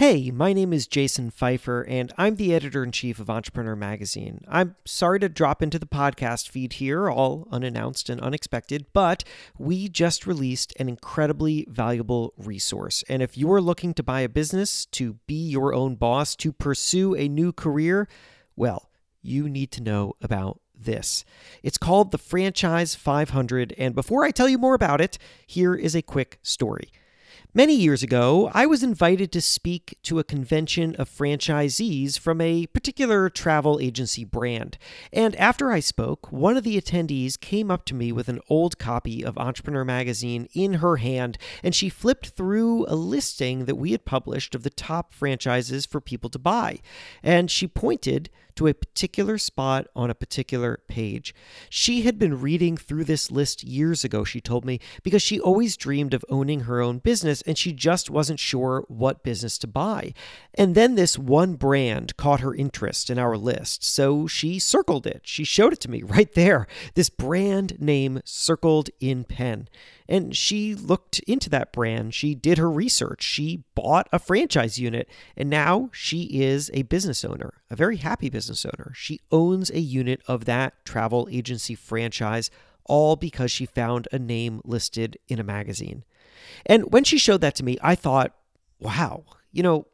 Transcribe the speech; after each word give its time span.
Hey, 0.00 0.30
my 0.30 0.54
name 0.54 0.72
is 0.72 0.86
Jason 0.86 1.30
Feifer, 1.30 1.84
and 1.86 2.10
I'm 2.16 2.36
the 2.36 2.54
editor 2.54 2.82
in 2.82 2.90
chief 2.90 3.18
of 3.18 3.28
Entrepreneur 3.28 3.76
Magazine. 3.76 4.42
I'm 4.48 4.76
sorry 4.86 5.20
to 5.20 5.28
drop 5.28 5.62
into 5.62 5.78
the 5.78 5.84
podcast 5.84 6.48
feed 6.48 6.72
here, 6.72 7.10
all 7.10 7.46
unannounced 7.52 8.08
and 8.08 8.18
unexpected, 8.18 8.86
but 8.94 9.24
we 9.58 9.90
just 9.90 10.26
released 10.26 10.72
an 10.80 10.88
incredibly 10.88 11.66
valuable 11.68 12.32
resource. 12.38 13.04
And 13.10 13.20
if 13.20 13.36
you're 13.36 13.60
looking 13.60 13.92
to 13.92 14.02
buy 14.02 14.22
a 14.22 14.28
business, 14.30 14.86
to 14.86 15.18
be 15.26 15.34
your 15.34 15.74
own 15.74 15.96
boss, 15.96 16.34
to 16.36 16.50
pursue 16.50 17.14
a 17.14 17.28
new 17.28 17.52
career, 17.52 18.08
well, 18.56 18.88
you 19.20 19.50
need 19.50 19.70
to 19.72 19.82
know 19.82 20.14
about 20.22 20.60
this. 20.74 21.26
It's 21.62 21.76
called 21.76 22.10
the 22.10 22.16
Franchise 22.16 22.94
500, 22.94 23.74
and 23.76 23.94
before 23.94 24.24
I 24.24 24.30
tell 24.30 24.48
you 24.48 24.56
more 24.56 24.74
about 24.74 25.02
it, 25.02 25.18
here 25.46 25.74
is 25.74 25.94
a 25.94 26.00
quick 26.00 26.38
story. 26.40 26.90
Many 27.52 27.74
years 27.74 28.04
ago, 28.04 28.48
I 28.54 28.64
was 28.66 28.84
invited 28.84 29.32
to 29.32 29.40
speak 29.40 29.98
to 30.04 30.20
a 30.20 30.24
convention 30.24 30.94
of 30.94 31.10
franchisees 31.10 32.16
from 32.16 32.40
a 32.40 32.68
particular 32.68 33.28
travel 33.28 33.80
agency 33.80 34.22
brand. 34.22 34.78
And 35.12 35.34
after 35.34 35.72
I 35.72 35.80
spoke, 35.80 36.30
one 36.30 36.56
of 36.56 36.62
the 36.62 36.80
attendees 36.80 37.40
came 37.40 37.68
up 37.68 37.84
to 37.86 37.94
me 37.96 38.12
with 38.12 38.28
an 38.28 38.38
old 38.48 38.78
copy 38.78 39.24
of 39.24 39.36
Entrepreneur 39.36 39.84
Magazine 39.84 40.48
in 40.54 40.74
her 40.74 40.98
hand, 40.98 41.38
and 41.64 41.74
she 41.74 41.88
flipped 41.88 42.28
through 42.28 42.86
a 42.86 42.94
listing 42.94 43.64
that 43.64 43.74
we 43.74 43.90
had 43.90 44.04
published 44.04 44.54
of 44.54 44.62
the 44.62 44.70
top 44.70 45.12
franchises 45.12 45.86
for 45.86 46.00
people 46.00 46.30
to 46.30 46.38
buy. 46.38 46.78
And 47.20 47.50
she 47.50 47.66
pointed 47.66 48.30
to 48.60 48.66
a 48.66 48.74
particular 48.74 49.38
spot 49.38 49.86
on 49.96 50.10
a 50.10 50.14
particular 50.14 50.80
page. 50.86 51.34
She 51.70 52.02
had 52.02 52.18
been 52.18 52.42
reading 52.42 52.76
through 52.76 53.04
this 53.04 53.30
list 53.30 53.64
years 53.64 54.04
ago, 54.04 54.22
she 54.22 54.38
told 54.38 54.66
me, 54.66 54.80
because 55.02 55.22
she 55.22 55.40
always 55.40 55.78
dreamed 55.78 56.12
of 56.12 56.26
owning 56.28 56.60
her 56.60 56.82
own 56.82 56.98
business 56.98 57.40
and 57.40 57.56
she 57.56 57.72
just 57.72 58.10
wasn't 58.10 58.38
sure 58.38 58.84
what 58.88 59.22
business 59.22 59.56
to 59.58 59.66
buy. 59.66 60.12
And 60.52 60.74
then 60.74 60.94
this 60.94 61.18
one 61.18 61.54
brand 61.54 62.18
caught 62.18 62.40
her 62.40 62.54
interest 62.54 63.08
in 63.08 63.18
our 63.18 63.38
list, 63.38 63.82
so 63.82 64.26
she 64.26 64.58
circled 64.58 65.06
it. 65.06 65.22
She 65.24 65.44
showed 65.44 65.72
it 65.72 65.80
to 65.80 65.90
me 65.90 66.02
right 66.06 66.30
there. 66.34 66.66
This 66.92 67.08
brand 67.08 67.80
name 67.80 68.20
circled 68.26 68.90
in 69.00 69.24
pen. 69.24 69.68
And 70.10 70.36
she 70.36 70.74
looked 70.74 71.20
into 71.20 71.48
that 71.50 71.72
brand. 71.72 72.14
She 72.14 72.34
did 72.34 72.58
her 72.58 72.68
research. 72.68 73.22
She 73.22 73.62
bought 73.76 74.08
a 74.12 74.18
franchise 74.18 74.76
unit. 74.76 75.08
And 75.36 75.48
now 75.48 75.88
she 75.92 76.24
is 76.24 76.68
a 76.74 76.82
business 76.82 77.24
owner, 77.24 77.54
a 77.70 77.76
very 77.76 77.98
happy 77.98 78.28
business 78.28 78.49
owner. 78.64 78.92
She 78.94 79.20
owns 79.30 79.70
a 79.70 79.80
unit 79.80 80.22
of 80.26 80.44
that 80.44 80.84
travel 80.84 81.28
agency 81.30 81.74
franchise, 81.74 82.50
all 82.84 83.16
because 83.16 83.50
she 83.50 83.66
found 83.66 84.08
a 84.12 84.18
name 84.18 84.60
listed 84.64 85.18
in 85.28 85.38
a 85.38 85.44
magazine. 85.44 86.04
And 86.66 86.92
when 86.92 87.04
she 87.04 87.18
showed 87.18 87.40
that 87.42 87.54
to 87.56 87.64
me, 87.64 87.78
I 87.82 87.94
thought, 87.94 88.34
wow, 88.80 89.24
you 89.52 89.62
know, 89.62 89.86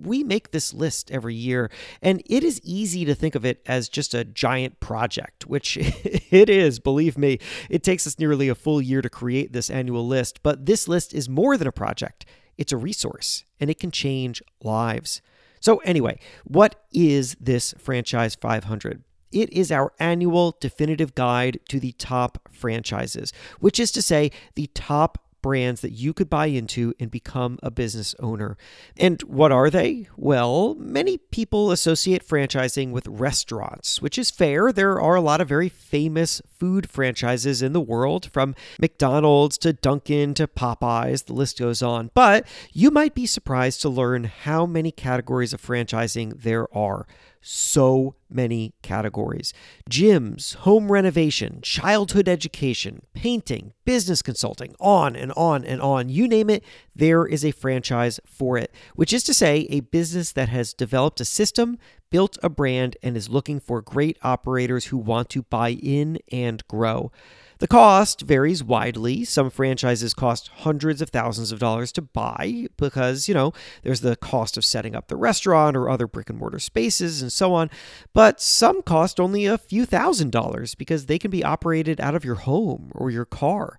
we 0.00 0.24
make 0.24 0.50
this 0.50 0.74
list 0.74 1.10
every 1.10 1.34
year, 1.34 1.70
and 2.00 2.22
it 2.26 2.42
is 2.42 2.60
easy 2.64 3.04
to 3.04 3.14
think 3.14 3.34
of 3.34 3.44
it 3.44 3.62
as 3.66 3.88
just 3.88 4.14
a 4.14 4.24
giant 4.24 4.80
project, 4.80 5.46
which 5.46 5.76
it 6.30 6.48
is, 6.48 6.78
believe 6.78 7.16
me. 7.16 7.38
It 7.70 7.82
takes 7.82 8.06
us 8.06 8.18
nearly 8.18 8.48
a 8.48 8.54
full 8.54 8.80
year 8.82 9.02
to 9.02 9.10
create 9.10 9.52
this 9.52 9.70
annual 9.70 10.06
list, 10.06 10.42
but 10.42 10.66
this 10.66 10.88
list 10.88 11.14
is 11.14 11.28
more 11.28 11.56
than 11.56 11.68
a 11.68 11.72
project. 11.72 12.24
It's 12.58 12.72
a 12.72 12.76
resource, 12.76 13.44
and 13.60 13.70
it 13.70 13.78
can 13.78 13.90
change 13.90 14.42
lives. 14.62 15.22
So, 15.62 15.76
anyway, 15.78 16.18
what 16.44 16.74
is 16.92 17.36
this 17.40 17.72
Franchise 17.78 18.34
500? 18.34 19.04
It 19.30 19.50
is 19.52 19.70
our 19.70 19.92
annual 20.00 20.56
definitive 20.60 21.14
guide 21.14 21.60
to 21.68 21.78
the 21.78 21.92
top 21.92 22.48
franchises, 22.50 23.32
which 23.60 23.78
is 23.78 23.92
to 23.92 24.02
say, 24.02 24.32
the 24.56 24.68
top 24.74 25.18
brands 25.40 25.80
that 25.80 25.90
you 25.90 26.12
could 26.12 26.28
buy 26.28 26.46
into 26.46 26.94
and 26.98 27.10
become 27.10 27.58
a 27.62 27.70
business 27.70 28.14
owner. 28.20 28.56
And 28.96 29.20
what 29.22 29.52
are 29.52 29.70
they? 29.70 30.08
Well, 30.16 30.74
many 30.76 31.18
people 31.18 31.70
associate 31.70 32.26
franchising 32.26 32.92
with 32.92 33.06
restaurants, 33.08 34.02
which 34.02 34.18
is 34.18 34.30
fair. 34.30 34.72
There 34.72 35.00
are 35.00 35.16
a 35.16 35.20
lot 35.20 35.40
of 35.40 35.48
very 35.48 35.68
famous 35.68 36.40
food 36.62 36.88
franchises 36.88 37.60
in 37.60 37.72
the 37.72 37.80
world, 37.80 38.30
from 38.32 38.54
McDonald's 38.80 39.58
to 39.58 39.72
Dunkin' 39.72 40.32
to 40.34 40.46
Popeyes, 40.46 41.24
the 41.24 41.32
list 41.32 41.58
goes 41.58 41.82
on. 41.82 42.12
But 42.14 42.46
you 42.72 42.92
might 42.92 43.16
be 43.16 43.26
surprised 43.26 43.82
to 43.82 43.88
learn 43.88 44.22
how 44.44 44.64
many 44.64 44.92
categories 44.92 45.52
of 45.52 45.60
franchising 45.60 46.42
there 46.42 46.72
are 46.72 47.04
so 47.40 48.14
many 48.30 48.72
categories 48.82 49.52
gyms, 49.90 50.54
home 50.54 50.90
renovation, 50.90 51.58
childhood 51.62 52.28
education, 52.28 53.02
painting, 53.12 53.72
business 53.84 54.22
consulting, 54.22 54.76
on 54.78 55.16
and 55.16 55.32
on 55.32 55.64
and 55.64 55.82
on. 55.82 56.08
You 56.08 56.28
name 56.28 56.48
it, 56.48 56.62
there 56.94 57.26
is 57.26 57.44
a 57.44 57.50
franchise 57.50 58.20
for 58.24 58.56
it, 58.56 58.72
which 58.94 59.12
is 59.12 59.24
to 59.24 59.34
say, 59.34 59.66
a 59.68 59.80
business 59.80 60.30
that 60.30 60.48
has 60.48 60.72
developed 60.72 61.20
a 61.20 61.24
system, 61.24 61.76
built 62.12 62.38
a 62.42 62.48
brand, 62.48 62.96
and 63.02 63.16
is 63.16 63.28
looking 63.28 63.58
for 63.58 63.82
great 63.82 64.18
operators 64.22 64.86
who 64.86 64.98
want 64.98 65.28
to 65.30 65.42
buy 65.42 65.70
in 65.70 66.18
and 66.30 66.66
grow. 66.68 67.10
The 67.58 67.68
cost 67.68 68.22
varies 68.22 68.62
widely. 68.62 69.24
Some 69.24 69.48
franchises 69.48 70.14
cost 70.14 70.48
hundreds 70.48 71.00
of 71.00 71.10
thousands 71.10 71.52
of 71.52 71.58
dollars 71.58 71.90
to 71.92 72.02
buy 72.02 72.66
because, 72.76 73.28
you 73.28 73.34
know, 73.34 73.52
there's 73.82 74.00
the 74.00 74.16
cost 74.16 74.56
of 74.56 74.64
setting 74.64 74.94
up 74.94 75.08
the 75.08 75.16
restaurant 75.16 75.76
or 75.76 75.88
other 75.88 76.06
brick 76.06 76.28
and 76.28 76.38
mortar 76.38 76.58
spaces 76.58 77.22
and 77.22 77.32
so 77.32 77.54
on. 77.54 77.70
But 78.12 78.40
some 78.40 78.82
cost 78.82 79.20
only 79.20 79.46
a 79.46 79.58
few 79.58 79.86
thousand 79.86 80.32
dollars 80.32 80.74
because 80.74 81.06
they 81.06 81.20
can 81.20 81.30
be 81.30 81.44
operated 81.44 82.00
out 82.00 82.16
of 82.16 82.24
your 82.24 82.34
home 82.34 82.90
or 82.94 83.10
your 83.10 83.24
car. 83.24 83.78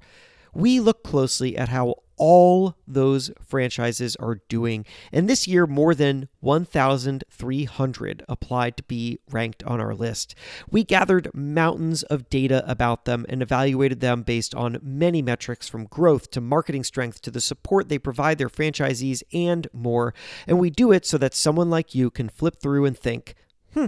We 0.54 0.80
look 0.80 1.04
closely 1.04 1.58
at 1.58 1.70
how 1.70 1.96
all 2.24 2.78
those 2.88 3.30
franchises 3.46 4.16
are 4.16 4.40
doing. 4.48 4.86
And 5.12 5.30
this 5.30 5.46
year, 5.46 5.68
more 5.68 5.94
than 5.94 6.30
1,300 6.40 8.24
applied 8.30 8.78
to 8.78 8.84
be 8.84 9.20
ranked 9.30 9.62
on 9.64 9.82
our 9.82 9.94
list. 9.94 10.34
We 10.72 10.86
gathered 10.86 11.30
mountains 11.34 12.02
of 12.04 12.30
data 12.30 12.64
about 12.66 13.04
them 13.04 13.26
and 13.28 13.42
evaluated 13.42 14.00
them 14.00 14.24
based 14.24 14.56
on 14.56 14.80
many 14.82 15.22
metrics 15.22 15.68
from 15.68 15.84
growth 15.84 16.32
to 16.32 16.40
marketing 16.40 16.86
strength 16.86 17.22
to 17.24 17.32
the 17.32 17.42
support 17.42 17.90
they 17.90 18.00
provide 18.00 18.38
their 18.38 18.48
franchisees 18.48 19.22
and 19.34 19.68
more. 19.74 20.14
And 20.48 20.60
we 20.60 20.70
do 20.70 20.94
it 20.94 21.06
so 21.06 21.18
that 21.18 21.34
someone 21.34 21.70
like 21.70 21.94
you 21.94 22.10
can 22.10 22.30
flip 22.30 22.62
through 22.62 22.86
and 22.86 22.98
think, 22.98 23.36
hmm, 23.74 23.88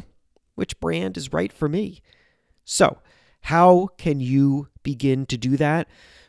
which 0.56 0.78
brand 0.82 1.16
is 1.16 1.32
right 1.32 1.54
for 1.54 1.70
me? 1.70 2.02
So, 2.66 2.98
how 3.44 3.92
can 3.98 4.20
you 4.20 4.68
begin 4.84 5.26
to 5.28 5.38
do 5.38 5.56
that? 5.56 5.88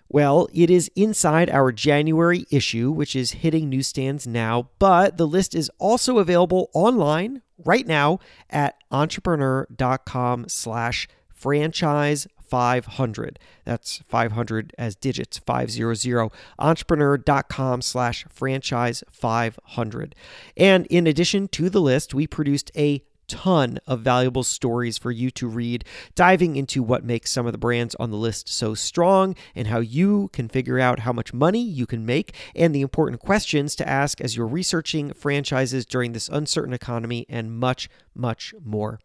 Well, 0.08 0.48
it 0.52 0.70
is 0.70 0.90
inside 0.94 1.50
our 1.50 1.72
January 1.72 2.46
issue, 2.50 2.90
which 2.90 3.16
is 3.16 3.32
hitting 3.32 3.68
newsstands 3.68 4.26
now, 4.26 4.70
but 4.78 5.16
the 5.16 5.26
list 5.26 5.54
is 5.54 5.70
also 5.78 6.18
available 6.18 6.70
online 6.72 7.42
right 7.64 7.86
now 7.86 8.20
at 8.48 8.76
entrepreneur.com 8.90 10.48
slash 10.48 11.08
franchise 11.34 12.26
500. 12.48 13.38
That's 13.64 14.02
500 14.08 14.72
as 14.78 14.94
digits, 14.94 15.38
500. 15.38 16.30
Entrepreneur.com 16.58 17.82
slash 17.82 18.24
franchise 18.30 19.02
500. 19.10 20.14
And 20.56 20.86
in 20.86 21.06
addition 21.06 21.48
to 21.48 21.68
the 21.68 21.80
list, 21.80 22.14
we 22.14 22.26
produced 22.26 22.70
a 22.76 23.02
ton 23.28 23.78
of 23.86 24.00
valuable 24.00 24.42
stories 24.42 24.98
for 24.98 25.10
you 25.10 25.30
to 25.32 25.48
read, 25.48 25.84
diving 26.14 26.56
into 26.56 26.82
what 26.82 27.04
makes 27.04 27.30
some 27.30 27.46
of 27.46 27.52
the 27.52 27.58
brands 27.58 27.94
on 27.96 28.10
the 28.10 28.16
list 28.16 28.48
so 28.48 28.74
strong 28.74 29.34
and 29.54 29.68
how 29.68 29.80
you 29.80 30.28
can 30.32 30.48
figure 30.48 30.78
out 30.78 31.00
how 31.00 31.12
much 31.12 31.32
money 31.32 31.62
you 31.62 31.86
can 31.86 32.04
make 32.06 32.34
and 32.54 32.74
the 32.74 32.80
important 32.80 33.20
questions 33.20 33.74
to 33.76 33.88
ask 33.88 34.20
as 34.20 34.36
you're 34.36 34.46
researching 34.46 35.12
franchises 35.12 35.86
during 35.86 36.12
this 36.12 36.28
uncertain 36.28 36.72
economy 36.72 37.26
and 37.28 37.58
much, 37.58 37.88
much 38.14 38.54
more. 38.64 39.00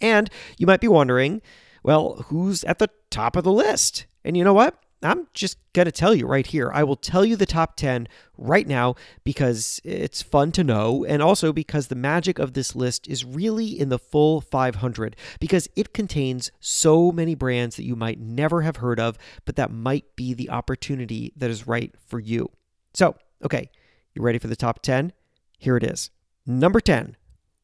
And 0.00 0.28
you 0.58 0.66
might 0.66 0.80
be 0.80 0.88
wondering, 0.88 1.42
well, 1.82 2.24
who's 2.28 2.64
at 2.64 2.78
the 2.78 2.90
top 3.10 3.36
of 3.36 3.44
the 3.44 3.52
list? 3.52 4.06
And 4.24 4.36
you 4.36 4.44
know 4.44 4.54
what? 4.54 4.83
I'm 5.06 5.28
just 5.32 5.58
going 5.72 5.86
to 5.86 5.92
tell 5.92 6.14
you 6.14 6.26
right 6.26 6.46
here. 6.46 6.70
I 6.72 6.84
will 6.84 6.96
tell 6.96 7.24
you 7.24 7.36
the 7.36 7.46
top 7.46 7.76
10 7.76 8.08
right 8.38 8.66
now 8.66 8.94
because 9.24 9.80
it's 9.84 10.22
fun 10.22 10.52
to 10.52 10.64
know, 10.64 11.04
and 11.04 11.22
also 11.22 11.52
because 11.52 11.88
the 11.88 11.94
magic 11.94 12.38
of 12.38 12.54
this 12.54 12.74
list 12.74 13.08
is 13.08 13.24
really 13.24 13.78
in 13.78 13.88
the 13.88 13.98
full 13.98 14.40
500 14.40 15.16
because 15.40 15.68
it 15.76 15.92
contains 15.92 16.50
so 16.60 17.12
many 17.12 17.34
brands 17.34 17.76
that 17.76 17.84
you 17.84 17.96
might 17.96 18.20
never 18.20 18.62
have 18.62 18.76
heard 18.76 19.00
of, 19.00 19.18
but 19.44 19.56
that 19.56 19.70
might 19.70 20.16
be 20.16 20.32
the 20.32 20.50
opportunity 20.50 21.32
that 21.36 21.50
is 21.50 21.66
right 21.66 21.94
for 22.06 22.18
you. 22.18 22.50
So, 22.94 23.16
okay, 23.44 23.70
you 24.14 24.22
ready 24.22 24.38
for 24.38 24.48
the 24.48 24.56
top 24.56 24.80
10? 24.82 25.12
Here 25.58 25.76
it 25.76 25.84
is. 25.84 26.10
Number 26.46 26.80
10, 26.80 27.16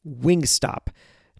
Wingstop. 0.05 0.87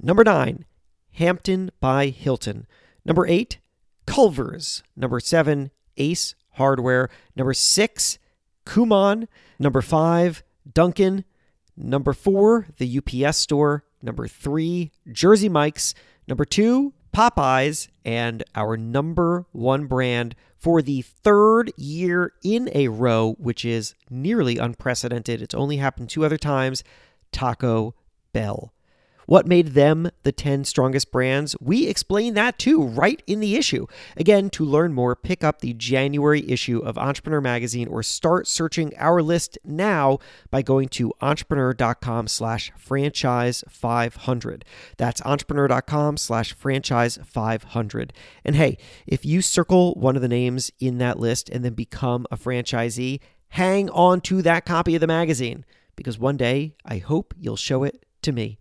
Number 0.02 0.24
9, 0.24 0.66
Hampton 1.14 1.72
by 1.80 2.08
Hilton. 2.08 2.66
Number 3.04 3.28
8, 3.28 3.60
Culver's. 4.06 4.84
Number 4.96 5.20
7, 5.20 5.72
Ace 6.02 6.36
Hardware. 6.54 7.10
Number 7.36 7.54
six, 7.54 8.18
Kumon. 8.66 9.28
Number 9.60 9.82
five, 9.82 10.44
Dunkin'. 10.72 11.24
Number 11.78 12.14
four, 12.14 12.68
the 12.78 13.00
UPS 13.00 13.38
store. 13.38 13.84
Number 14.02 14.28
three, 14.28 14.92
Jersey 15.12 15.48
Mike's. 15.48 15.94
Number 16.28 16.46
two, 16.46 16.94
Popeyes 17.14 17.88
and 18.04 18.44
our 18.56 18.78
number 18.78 19.46
one 19.52 19.86
brand 19.86 20.36
for 20.58 20.82
the 20.82 21.02
third 21.02 21.72
year 21.76 22.34
in 22.44 22.70
a 22.74 22.88
row, 22.88 23.36
which 23.38 23.66
is 23.66 23.96
nearly 24.10 24.58
unprecedented. 24.58 25.42
It's 25.42 25.56
only 25.56 25.78
happened 25.78 26.10
two 26.10 26.26
other 26.26 26.38
times 26.38 26.84
Taco 27.32 27.96
Bell. 28.34 28.74
What 29.32 29.48
made 29.48 29.68
them 29.68 30.12
the 30.24 30.34
10 30.34 30.66
strongest 30.66 31.10
brands? 31.10 31.56
We 31.62 31.88
explain 31.88 32.34
that 32.34 32.60
too, 32.60 32.84
right 32.84 33.24
in 33.26 33.40
the 33.40 33.56
issue. 33.56 33.88
Again, 34.18 34.50
to 34.50 34.66
learn 34.66 34.92
more, 34.92 35.16
pick 35.16 35.42
up 35.42 35.62
the 35.62 35.72
January 35.72 36.52
issue 36.52 36.80
of 36.80 36.98
Entrepreneur 36.98 37.40
Magazine 37.40 37.88
or 37.88 38.04
start 38.04 38.46
searching 38.46 38.92
our 38.98 39.22
list 39.22 39.58
now 39.64 40.20
by 40.50 40.62
going 40.62 40.90
to 40.90 41.14
entrepreneur.com 41.22 42.28
slash 42.28 42.74
franchise 42.78 43.64
500. 43.70 44.66
That's 44.98 45.22
entrepreneur.com 45.22 46.18
slash 46.18 46.52
franchise 46.52 47.18
500. 47.24 48.12
And 48.44 48.58
hey, 48.58 48.78
if 49.08 49.26
you 49.26 49.42
circle 49.42 49.94
one 49.94 50.18
of 50.18 50.22
the 50.22 50.28
names 50.28 50.74
in 50.82 50.98
that 50.98 51.20
list 51.22 51.48
and 51.48 51.64
then 51.64 51.74
become 51.74 52.28
a 52.32 52.36
franchisee, 52.36 53.22
hang 53.48 53.90
on 53.92 54.20
to 54.24 54.42
that 54.42 54.66
copy 54.66 54.96
of 54.96 55.00
the 55.00 55.08
magazine 55.08 55.64
because 55.96 56.20
one 56.20 56.36
day 56.36 56.76
I 56.84 56.98
hope 56.98 57.34
you'll 57.40 57.56
show 57.56 57.86
it 57.86 58.06
to 58.24 58.34
me. 58.34 58.58